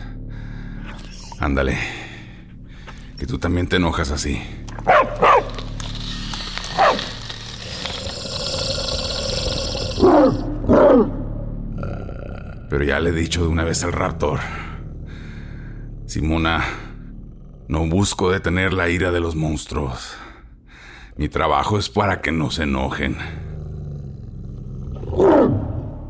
Ándale. 1.40 1.76
Que 3.18 3.26
tú 3.26 3.38
también 3.38 3.68
te 3.68 3.76
enojas 3.76 4.10
así. 4.10 4.40
Pero 12.68 12.84
ya 12.84 13.00
le 13.00 13.10
he 13.10 13.12
dicho 13.12 13.42
de 13.42 13.48
una 13.48 13.64
vez 13.64 13.82
al 13.84 13.92
raptor. 13.92 14.40
Simona, 16.06 16.64
no 17.68 17.86
busco 17.86 18.30
detener 18.30 18.72
la 18.72 18.88
ira 18.88 19.10
de 19.10 19.20
los 19.20 19.36
monstruos. 19.36 20.16
Mi 21.16 21.28
trabajo 21.28 21.78
es 21.78 21.88
para 21.88 22.20
que 22.20 22.30
no 22.30 22.50
se 22.50 22.64
enojen. 22.64 23.16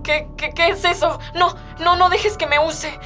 ¿Qué, 0.05 0.27
qué, 0.37 0.53
qué 0.55 0.69
es 0.69 0.85
eso? 0.85 1.19
No, 1.35 1.55
no, 1.81 1.97
no 1.97 2.09
dejes 2.11 2.37
que 2.37 2.47
me 2.47 2.59
use. 2.59 2.99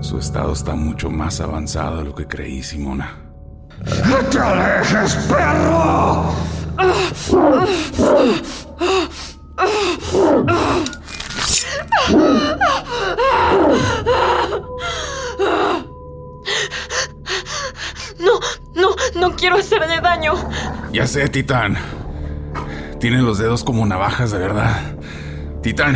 Su 0.00 0.18
estado 0.18 0.52
está 0.52 0.74
mucho 0.74 1.10
más 1.10 1.40
avanzado 1.40 1.98
de 1.98 2.04
lo 2.04 2.14
que 2.14 2.26
creí, 2.26 2.62
Simona. 2.62 3.16
¡No 4.06 4.16
te 4.30 4.38
alejes, 4.38 5.14
perro! 5.28 6.32
No, 18.18 18.32
no, 18.74 18.88
no 19.14 19.36
quiero 19.36 19.56
hacerle 19.56 20.00
daño. 20.00 20.34
Ya 20.92 21.06
sé, 21.06 21.28
Titán. 21.28 21.76
Tiene 23.00 23.18
los 23.22 23.38
dedos 23.38 23.62
como 23.62 23.86
navajas 23.86 24.32
de 24.32 24.38
verdad. 24.38 24.80
Titán, 25.62 25.94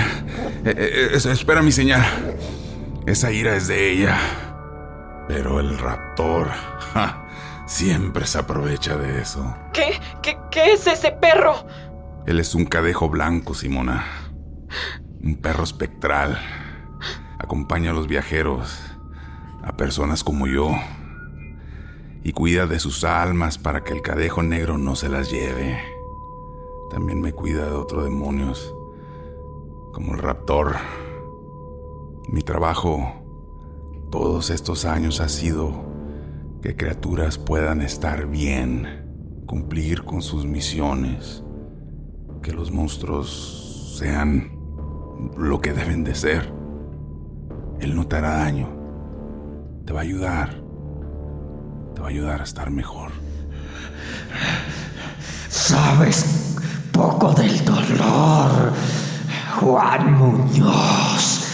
eh, 0.65 0.75
eh, 0.77 1.09
es- 1.15 1.27
espera 1.27 1.62
mi 1.62 1.73
señal. 1.73 2.05
Esa 3.07 3.33
ira 3.33 3.57
es 3.57 3.67
de 3.67 3.91
ella. 3.93 4.17
Pero 5.29 5.59
el 5.61 5.79
raptor 5.79 6.49
ja, 6.95 7.25
siempre 7.67 8.27
se 8.27 8.39
aprovecha 8.39 8.97
de 8.97 9.21
eso. 9.21 9.57
¿Qué, 9.73 10.01
qué, 10.23 10.39
qué 10.51 10.73
es 10.73 10.87
ese 10.87 11.11
perro? 11.12 11.67
Él 12.25 12.38
es 12.38 12.55
un 12.55 12.67
cadejo 12.67 13.09
blanco, 13.09 13.52
Simona. 13.52 14.05
Un 15.25 15.37
perro 15.37 15.64
espectral. 15.64 16.38
Acompaña 17.37 17.91
a 17.91 17.95
los 17.95 18.07
viajeros, 18.07 18.79
a 19.64 19.76
personas 19.76 20.23
como 20.23 20.47
yo. 20.47 20.71
Y 22.23 22.31
cuida 22.31 22.67
de 22.67 22.79
sus 22.79 23.02
almas 23.02 23.59
para 23.59 23.83
que 23.83 23.93
el 23.93 24.02
cadejo 24.02 24.45
negro 24.45 24.79
no 24.79 24.95
se 24.95 25.09
las 25.09 25.33
lleve. 25.33 25.81
También 26.93 27.21
me 27.21 27.33
cuida 27.33 27.67
de 27.67 27.73
otros 27.73 28.05
demonios, 28.05 28.73
como 29.93 30.14
el 30.14 30.21
raptor. 30.21 30.76
Mi 32.29 32.43
trabajo 32.43 33.14
todos 34.12 34.50
estos 34.50 34.85
años 34.85 35.21
ha 35.21 35.29
sido 35.29 35.91
que 36.62 36.76
criaturas 36.76 37.37
puedan 37.37 37.83
estar 37.83 38.29
bien, 38.29 39.43
cumplir 39.47 40.05
con 40.05 40.23
sus 40.23 40.47
misiones 40.47 41.43
que 42.43 42.53
los 42.53 42.71
monstruos 42.71 43.95
sean 43.99 44.51
lo 45.37 45.61
que 45.61 45.73
deben 45.73 46.05
de 46.05 46.15
ser. 46.15 46.53
Él 47.81 47.95
no 47.95 48.07
te 48.07 48.17
hará 48.17 48.37
daño. 48.39 48.69
Te 49.87 49.93
va 49.93 50.01
a 50.01 50.03
ayudar. 50.03 50.51
Te 51.95 52.01
va 52.01 52.07
a 52.07 52.11
ayudar 52.11 52.41
a 52.41 52.45
estar 52.45 52.71
mejor. 52.71 53.13
Sabes 55.49 56.57
poco 56.93 57.33
del 57.33 57.65
dolor, 57.65 58.73
Juan 59.61 60.13
Muñoz. 60.15 61.49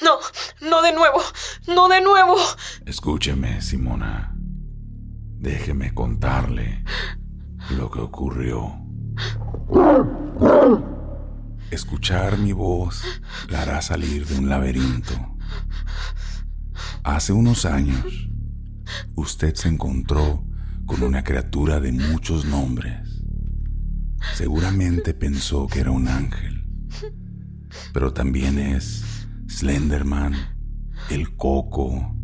No, 0.00 0.18
no 0.60 0.82
de 0.82 0.92
nuevo, 0.92 1.22
no 1.68 1.88
de 1.88 2.00
nuevo. 2.00 2.36
Escúcheme, 2.92 3.62
Simona. 3.62 4.36
Déjeme 5.38 5.94
contarle 5.94 6.84
lo 7.78 7.90
que 7.90 8.00
ocurrió. 8.00 8.70
Escuchar 11.70 12.36
mi 12.36 12.52
voz 12.52 13.02
la 13.48 13.62
hará 13.62 13.80
salir 13.80 14.26
de 14.26 14.38
un 14.38 14.50
laberinto. 14.50 15.14
Hace 17.02 17.32
unos 17.32 17.64
años, 17.64 18.28
usted 19.14 19.54
se 19.54 19.70
encontró 19.70 20.44
con 20.84 21.02
una 21.02 21.24
criatura 21.24 21.80
de 21.80 21.92
muchos 21.92 22.44
nombres. 22.44 23.24
Seguramente 24.34 25.14
pensó 25.14 25.66
que 25.66 25.80
era 25.80 25.92
un 25.92 26.08
ángel, 26.08 26.66
pero 27.94 28.12
también 28.12 28.58
es 28.58 29.02
Slenderman, 29.48 30.34
el 31.08 31.34
coco. 31.38 32.18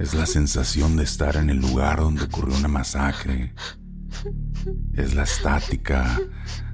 Es 0.00 0.14
la 0.14 0.24
sensación 0.24 0.96
de 0.96 1.04
estar 1.04 1.36
en 1.36 1.50
el 1.50 1.58
lugar 1.58 1.98
donde 1.98 2.24
ocurrió 2.24 2.56
una 2.56 2.68
masacre. 2.68 3.52
Es 4.94 5.14
la 5.14 5.24
estática 5.24 6.18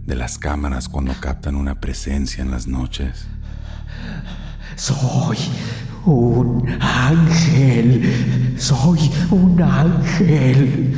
de 0.04 0.14
las 0.14 0.38
cámaras 0.38 0.88
cuando 0.88 1.12
captan 1.18 1.56
una 1.56 1.80
presencia 1.80 2.40
en 2.40 2.52
las 2.52 2.68
noches. 2.68 3.26
Soy 4.76 5.38
un 6.04 6.78
ángel. 6.80 8.54
Soy 8.58 9.10
un 9.32 9.60
ángel. 9.60 10.96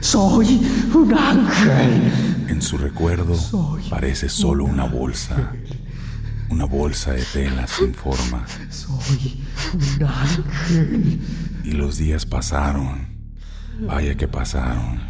Soy 0.00 0.66
un 0.94 1.12
ángel. 1.12 2.46
En 2.48 2.62
su 2.62 2.78
recuerdo 2.78 3.36
parece 3.90 4.30
solo 4.30 4.64
una 4.64 4.86
bolsa. 4.86 5.52
Una 6.48 6.64
bolsa 6.64 7.12
de 7.12 7.22
tela 7.22 7.66
sin 7.66 7.92
forma. 7.92 8.46
Soy 8.70 9.44
un 9.74 10.04
ángel. 10.06 11.20
Y 11.64 11.72
los 11.72 11.98
días 11.98 12.26
pasaron. 12.26 13.08
Vaya 13.80 14.16
que 14.16 14.28
pasaron. 14.28 15.00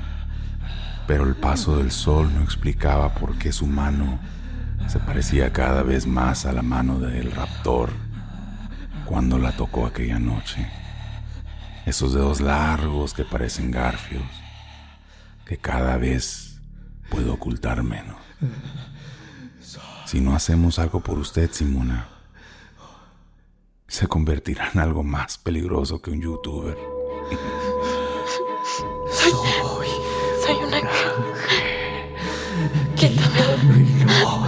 Pero 1.07 1.27
el 1.27 1.35
paso 1.35 1.77
del 1.77 1.91
sol 1.91 2.33
no 2.35 2.43
explicaba 2.43 3.15
por 3.15 3.37
qué 3.39 3.53
su 3.53 3.67
mano 3.67 4.21
se 4.87 4.99
parecía 4.99 5.53
cada 5.53 5.83
vez 5.83 6.07
más 6.07 6.47
a 6.47 6.53
la 6.53 6.63
mano 6.63 6.99
del 6.99 7.31
raptor 7.33 7.91
cuando 9.05 9.39
la 9.39 9.53
tocó 9.53 9.87
aquella 9.87 10.19
noche. 10.19 10.69
Esos 11.87 12.15
dedos 12.15 12.41
largos 12.41 13.15
que 13.15 13.25
parecen 13.25 13.71
garfios, 13.71 14.23
que 15.45 15.57
cada 15.57 15.97
vez 15.97 16.61
puedo 17.09 17.35
ocultar 17.35 17.83
menos. 17.83 18.17
Si 20.07 20.21
no 20.21 20.35
hacemos 20.35 20.79
algo 20.79 21.01
por 21.01 21.19
usted, 21.19 21.51
Simona, 21.53 22.09
se 23.91 24.07
convertirá 24.07 24.71
en 24.73 24.81
algo 24.81 25.03
más 25.03 25.37
peligroso 25.37 26.01
que 26.01 26.13
un 26.13 26.21
youtuber. 26.21 26.79
Soy 29.13 29.33
Soy 30.47 30.57
un 30.65 30.73
ángel. 30.73 31.13
Quítamelo. 32.95 34.47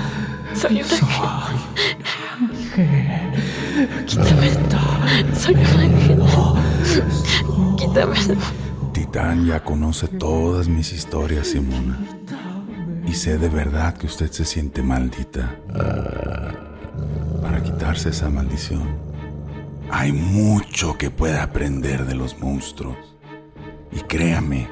Soy 0.54 0.80
un 0.80 0.90
ángel. 0.92 2.86
Quítamelo. 4.06 4.80
Soy 5.34 5.54
un 5.54 5.80
ángel. 5.80 6.22
Quítamelo. 7.76 8.40
Titán 8.92 9.44
ya 9.44 9.64
conoce 9.64 10.06
todas 10.06 10.68
mis 10.68 10.92
historias, 10.92 11.48
Simona. 11.48 11.98
Y 13.08 13.14
sé 13.14 13.38
de 13.38 13.48
verdad 13.48 13.94
que 13.94 14.06
usted 14.06 14.30
se 14.30 14.44
siente 14.44 14.84
maldita. 14.84 15.56
Para 17.42 17.60
quitarse 17.60 18.10
esa 18.10 18.30
maldición, 18.30 19.11
hay 19.92 20.10
mucho 20.10 20.96
que 20.96 21.10
puede 21.10 21.38
aprender 21.38 22.06
de 22.06 22.14
los 22.14 22.38
monstruos. 22.38 22.96
Y 23.92 24.00
créame, 24.00 24.68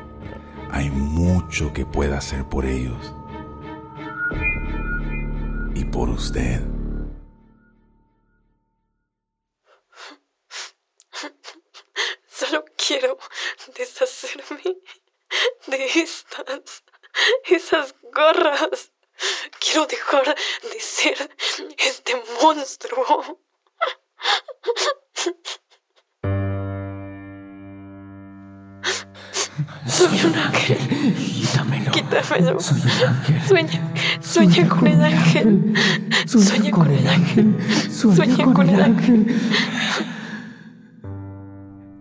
hay 0.72 0.90
mucho 0.90 1.74
que 1.74 1.84
pueda 1.84 2.18
hacer 2.18 2.48
por 2.48 2.64
ellos. 2.64 3.12
Y 5.74 5.84
por 5.84 6.08
usted. 6.08 6.62
Solo 12.30 12.64
quiero 12.76 13.18
deshacerme 13.76 14.78
de 15.66 15.84
estas, 15.96 16.82
esas 17.44 17.94
gorras. 18.14 18.90
Quiero 19.60 19.84
dejar 19.84 20.34
de 20.72 20.80
ser 20.80 21.36
este 21.76 22.16
monstruo. 22.42 23.38
Soy 29.86 30.24
un 30.24 30.34
ángel. 30.34 30.78
Quítamelo. 31.16 31.90
Quítamelo. 31.92 32.60
Soy 32.60 32.80
un 32.80 33.08
ángel. 33.08 33.42
Sueña, 33.46 33.92
sueña 34.20 34.68
con 34.68 34.86
el 34.86 35.02
ángel. 35.02 35.74
Sueña 36.26 36.70
con 36.70 36.90
el 36.90 37.08
ángel. 37.08 37.56
Sueña 37.90 38.52
con 38.52 38.68
el 38.68 38.82
ángel. 38.82 39.26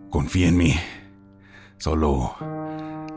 Confía 0.10 0.48
en 0.48 0.58
mí. 0.58 0.80
Solo. 1.78 2.36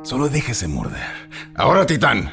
Solo 0.03 0.29
déjese 0.29 0.67
morder. 0.69 1.31
Ahora, 1.55 1.87
Titán. 1.87 2.33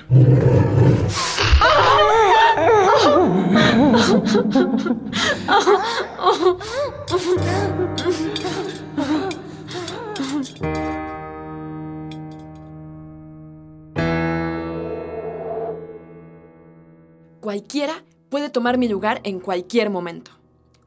Cualquiera 17.42 18.04
puede 18.30 18.50
tomar 18.50 18.78
mi 18.78 18.88
lugar 18.88 19.22
en 19.24 19.40
cualquier 19.40 19.90
momento. 19.90 20.32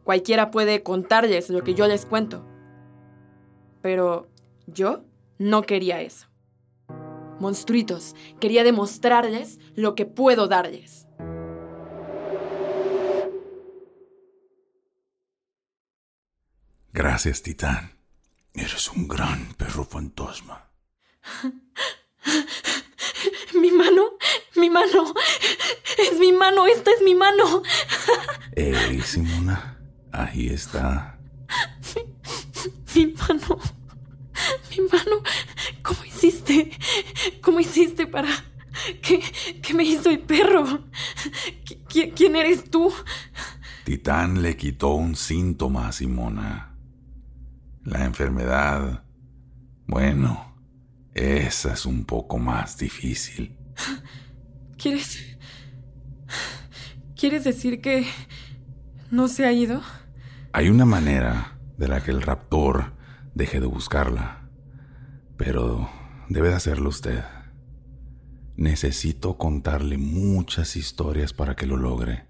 Cualquiera 0.05 0.51
puede 0.51 0.83
contarles 0.83 1.51
lo 1.51 1.62
que 1.62 1.75
yo 1.75 1.87
les 1.87 2.07
cuento. 2.07 2.44
Pero 3.81 4.29
yo 4.66 5.03
no 5.38 5.62
quería 5.62 6.01
eso. 6.03 6.29
Monstruitos, 7.40 8.14
quería 8.38 8.62
demostrarles 8.62 9.59
lo 9.75 9.94
que 9.94 10.07
puedo 10.07 10.46
darles. 10.46 11.02
Gracias, 16.92 17.42
Titán. 17.42 17.92
Eres 18.55 18.88
un 18.90 19.09
gran 19.09 19.55
perro 19.55 19.85
fantasma. 19.85 20.68
Mi 23.55 23.70
mano, 23.70 24.02
mi 24.57 24.68
mano, 24.70 25.14
es 25.98 26.18
mi 26.18 26.33
mano, 26.33 26.66
esta 26.66 26.90
es 26.90 27.02
mi 27.05 27.14
mano. 27.14 27.62
Ey, 28.57 29.00
Simona, 29.02 29.78
ahí 30.11 30.48
está. 30.48 31.18
Mi 32.94 33.07
mano, 33.07 33.59
mi 34.70 34.81
mano, 34.90 35.22
¿cómo 35.83 36.05
hiciste? 36.05 36.70
¿Cómo 37.40 37.61
hiciste 37.61 38.07
para... 38.07 38.28
¿Qué, 39.00 39.22
qué 39.62 39.74
me 39.74 39.85
hizo 39.85 40.11
el 40.11 40.18
perro? 40.20 40.88
¿Qui- 41.88 42.12
¿Quién 42.16 42.35
eres 42.37 42.68
tú? 42.70 42.92
Titán 43.85 44.42
le 44.42 44.57
quitó 44.57 44.88
un 44.94 45.14
síntoma 45.14 45.88
a 45.88 45.92
Simona. 45.92 46.71
La 47.85 48.05
enfermedad. 48.05 49.05
Bueno, 49.87 50.57
esa 51.14 51.73
es 51.73 51.85
un 51.85 52.05
poco 52.05 52.38
más 52.38 52.79
difícil. 52.79 53.59
¿Quieres... 54.77 55.37
¿Quieres 57.16 57.45
decir 57.45 57.81
que 57.81 58.05
no 59.12 59.29
se 59.29 59.47
ha 59.47 59.53
ido? 59.53 59.81
Hay 60.53 60.68
una 60.71 60.85
manera 60.85 61.57
de 61.77 61.87
la 61.87 62.03
que 62.03 62.11
el 62.11 62.21
raptor 62.21 62.97
deje 63.33 63.61
de 63.61 63.66
buscarla, 63.66 64.49
pero 65.37 65.88
debe 66.29 66.49
de 66.49 66.57
hacerlo 66.57 66.88
usted. 66.88 67.23
Necesito 68.57 69.38
contarle 69.38 69.99
muchas 69.99 70.75
historias 70.75 71.33
para 71.33 71.55
que 71.55 71.66
lo 71.66 71.77
logre, 71.77 72.27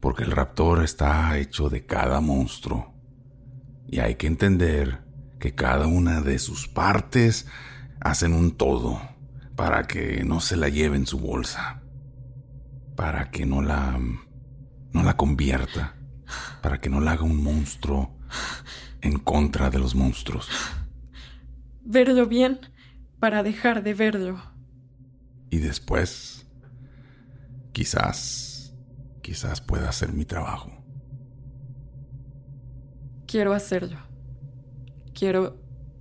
porque 0.00 0.24
el 0.24 0.30
raptor 0.30 0.82
está 0.82 1.36
hecho 1.38 1.68
de 1.68 1.84
cada 1.84 2.22
monstruo 2.22 2.95
y 3.88 4.00
hay 4.00 4.16
que 4.16 4.26
entender 4.26 5.02
que 5.38 5.54
cada 5.54 5.86
una 5.86 6.20
de 6.20 6.38
sus 6.38 6.68
partes 6.68 7.46
hacen 8.00 8.32
un 8.32 8.52
todo 8.56 9.00
para 9.54 9.84
que 9.84 10.24
no 10.24 10.40
se 10.40 10.56
la 10.56 10.68
lleve 10.68 10.96
en 10.96 11.06
su 11.06 11.18
bolsa, 11.18 11.82
para 12.94 13.30
que 13.30 13.46
no 13.46 13.62
la 13.62 13.98
no 14.92 15.02
la 15.02 15.16
convierta, 15.16 15.94
para 16.62 16.78
que 16.78 16.88
no 16.88 17.00
la 17.00 17.12
haga 17.12 17.24
un 17.24 17.42
monstruo 17.42 18.16
en 19.02 19.18
contra 19.18 19.70
de 19.70 19.78
los 19.78 19.94
monstruos. 19.94 20.48
Verlo 21.82 22.26
bien 22.26 22.58
para 23.20 23.42
dejar 23.42 23.82
de 23.82 23.94
verlo. 23.94 24.42
Y 25.50 25.58
después, 25.58 26.46
quizás, 27.72 28.74
quizás 29.22 29.60
pueda 29.60 29.88
hacer 29.88 30.12
mi 30.12 30.24
trabajo. 30.24 30.72
Quiero 33.26 33.52
hacerlo. 33.52 33.98
Quiero 35.12 35.56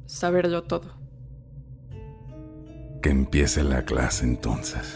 saberlo 0.05 0.63
todo. 0.63 0.95
Que 3.01 3.09
empiece 3.09 3.63
la 3.63 3.83
clase 3.83 4.25
entonces. 4.25 4.95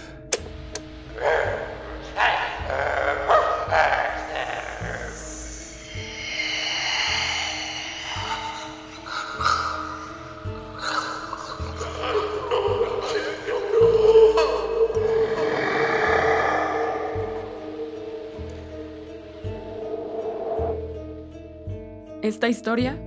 Esta 22.39 22.47
historia 22.47 22.97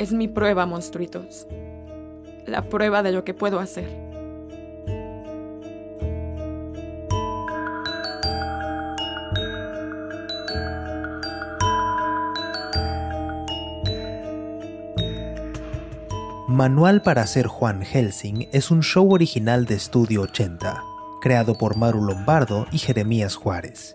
es 0.00 0.12
mi 0.12 0.26
prueba, 0.26 0.66
monstruitos. 0.66 1.46
La 2.46 2.68
prueba 2.68 3.04
de 3.04 3.12
lo 3.12 3.22
que 3.22 3.32
puedo 3.32 3.60
hacer. 3.60 3.88
Manual 16.48 17.02
para 17.02 17.24
ser 17.28 17.46
Juan 17.46 17.82
Helsing 17.82 18.48
es 18.50 18.72
un 18.72 18.82
show 18.82 19.12
original 19.12 19.64
de 19.64 19.76
Estudio 19.76 20.22
80, 20.22 20.82
creado 21.20 21.56
por 21.56 21.76
Maru 21.76 22.02
Lombardo 22.02 22.66
y 22.72 22.78
Jeremías 22.78 23.36
Juárez. 23.36 23.94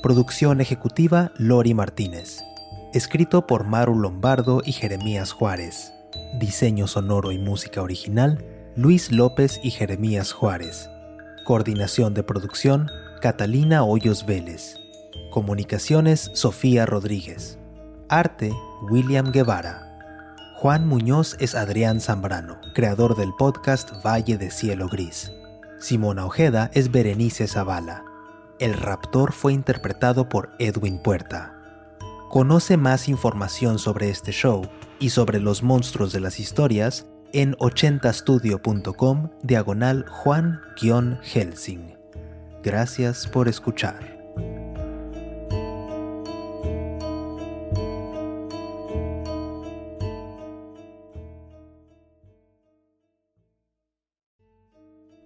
Producción 0.00 0.60
ejecutiva 0.60 1.32
Lori 1.38 1.74
Martínez. 1.74 2.44
Escrito 2.92 3.46
por 3.46 3.64
Maru 3.64 3.94
Lombardo 3.94 4.60
y 4.62 4.72
Jeremías 4.72 5.32
Juárez. 5.32 5.94
Diseño 6.38 6.86
sonoro 6.86 7.32
y 7.32 7.38
música 7.38 7.80
original 7.80 8.44
Luis 8.76 9.10
López 9.10 9.58
y 9.62 9.70
Jeremías 9.70 10.32
Juárez. 10.32 10.90
Coordinación 11.46 12.12
de 12.12 12.22
producción 12.22 12.90
Catalina 13.22 13.82
Hoyos 13.82 14.26
Vélez. 14.26 14.76
Comunicaciones 15.30 16.30
Sofía 16.34 16.84
Rodríguez. 16.84 17.58
Arte 18.10 18.52
William 18.90 19.32
Guevara. 19.32 19.88
Juan 20.58 20.86
Muñoz 20.86 21.38
es 21.40 21.54
Adrián 21.54 21.98
Zambrano, 21.98 22.60
creador 22.74 23.16
del 23.16 23.32
podcast 23.38 24.04
Valle 24.04 24.36
de 24.36 24.50
Cielo 24.50 24.88
Gris. 24.88 25.32
Simona 25.78 26.26
Ojeda 26.26 26.70
es 26.74 26.90
Berenice 26.90 27.48
Zavala. 27.48 28.04
El 28.58 28.74
raptor 28.74 29.32
fue 29.32 29.54
interpretado 29.54 30.28
por 30.28 30.50
Edwin 30.58 30.98
Puerta. 30.98 31.61
Conoce 32.32 32.78
más 32.78 33.10
información 33.10 33.78
sobre 33.78 34.08
este 34.08 34.32
show 34.32 34.62
y 34.98 35.10
sobre 35.10 35.38
los 35.38 35.62
monstruos 35.62 36.14
de 36.14 36.20
las 36.20 36.40
historias 36.40 37.06
en 37.34 37.54
80studio.com 37.56 39.28
diagonal 39.42 40.06
Juan-Helsing. 40.08 41.94
Gracias 42.62 43.26
por 43.26 43.48
escuchar. 43.48 44.18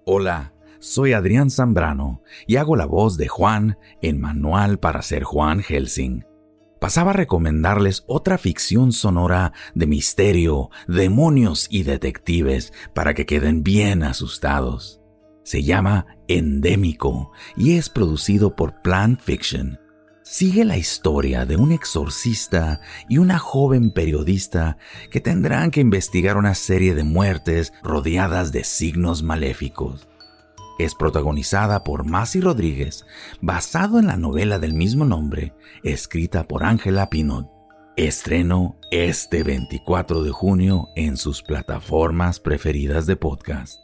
Hola, 0.04 0.54
soy 0.80 1.12
Adrián 1.12 1.50
Zambrano 1.50 2.22
y 2.48 2.56
hago 2.56 2.74
la 2.74 2.86
voz 2.86 3.16
de 3.16 3.28
Juan 3.28 3.78
en 4.02 4.20
Manual 4.20 4.80
para 4.80 5.02
ser 5.02 5.22
Juan 5.22 5.62
Helsing. 5.62 6.24
Pasaba 6.78 7.10
a 7.10 7.14
recomendarles 7.14 8.04
otra 8.06 8.36
ficción 8.36 8.92
sonora 8.92 9.52
de 9.74 9.86
misterio, 9.86 10.70
demonios 10.86 11.68
y 11.70 11.84
detectives 11.84 12.72
para 12.94 13.14
que 13.14 13.24
queden 13.24 13.62
bien 13.62 14.02
asustados. 14.02 15.00
Se 15.42 15.62
llama 15.62 16.06
Endémico 16.28 17.32
y 17.56 17.76
es 17.76 17.88
producido 17.88 18.56
por 18.56 18.82
Plant 18.82 19.20
Fiction. 19.20 19.78
Sigue 20.22 20.64
la 20.64 20.76
historia 20.76 21.46
de 21.46 21.56
un 21.56 21.70
exorcista 21.70 22.80
y 23.08 23.18
una 23.18 23.38
joven 23.38 23.92
periodista 23.92 24.76
que 25.10 25.20
tendrán 25.20 25.70
que 25.70 25.80
investigar 25.80 26.36
una 26.36 26.54
serie 26.54 26.94
de 26.96 27.04
muertes 27.04 27.72
rodeadas 27.82 28.50
de 28.50 28.64
signos 28.64 29.22
maléficos. 29.22 30.08
Es 30.78 30.94
protagonizada 30.94 31.84
por 31.84 32.04
Masi 32.04 32.40
Rodríguez, 32.40 33.06
basado 33.40 33.98
en 33.98 34.06
la 34.06 34.16
novela 34.16 34.58
del 34.58 34.74
mismo 34.74 35.04
nombre, 35.04 35.54
escrita 35.82 36.44
por 36.46 36.64
Ángela 36.64 37.08
Pinot. 37.08 37.46
Estreno 37.96 38.76
este 38.90 39.42
24 39.42 40.22
de 40.22 40.30
junio 40.30 40.88
en 40.96 41.16
sus 41.16 41.42
plataformas 41.42 42.40
preferidas 42.40 43.06
de 43.06 43.16
podcast. 43.16 43.78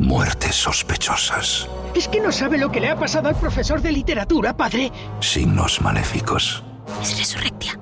Muertes 0.00 0.56
sospechosas, 0.56 1.68
Es 1.94 2.08
que 2.08 2.20
no 2.20 2.32
sabe 2.32 2.58
lo 2.58 2.70
que 2.72 2.80
le 2.80 2.88
ha 2.88 2.98
pasado 2.98 3.28
al 3.28 3.36
profesor 3.36 3.80
de 3.80 3.92
literatura, 3.92 4.56
padre. 4.56 4.90
signos 5.20 5.80
maléficos, 5.80 6.64
Es 7.00 7.16
resurrectia 7.16 7.78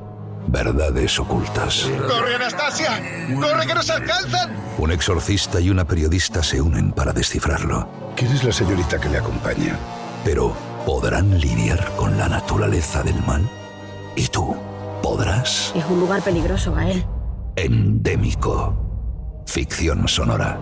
verdades 0.46 1.18
ocultas. 1.18 1.88
¡Corre, 2.08 2.34
Anastasia! 2.34 3.02
¡Corre, 3.40 3.66
que 3.66 3.74
nos 3.74 3.90
alcanzan! 3.90 4.56
Un 4.78 4.90
exorcista 4.92 5.60
y 5.60 5.70
una 5.70 5.84
periodista 5.84 6.42
se 6.42 6.60
unen 6.60 6.92
para 6.92 7.12
descifrarlo. 7.12 7.88
¿Quién 8.16 8.32
es 8.32 8.44
la 8.44 8.52
señorita 8.52 9.00
que 9.00 9.08
le 9.08 9.18
acompaña? 9.18 9.78
Pero, 10.24 10.54
¿podrán 10.86 11.40
lidiar 11.40 11.90
con 11.96 12.16
la 12.18 12.28
naturaleza 12.28 13.02
del 13.02 13.20
mal? 13.26 13.48
¿Y 14.16 14.28
tú? 14.28 14.56
¿Podrás? 15.02 15.72
Es 15.74 15.84
un 15.86 16.00
lugar 16.00 16.22
peligroso, 16.22 16.72
Gael. 16.72 17.04
Endémico. 17.56 19.42
Ficción 19.46 20.08
sonora. 20.08 20.58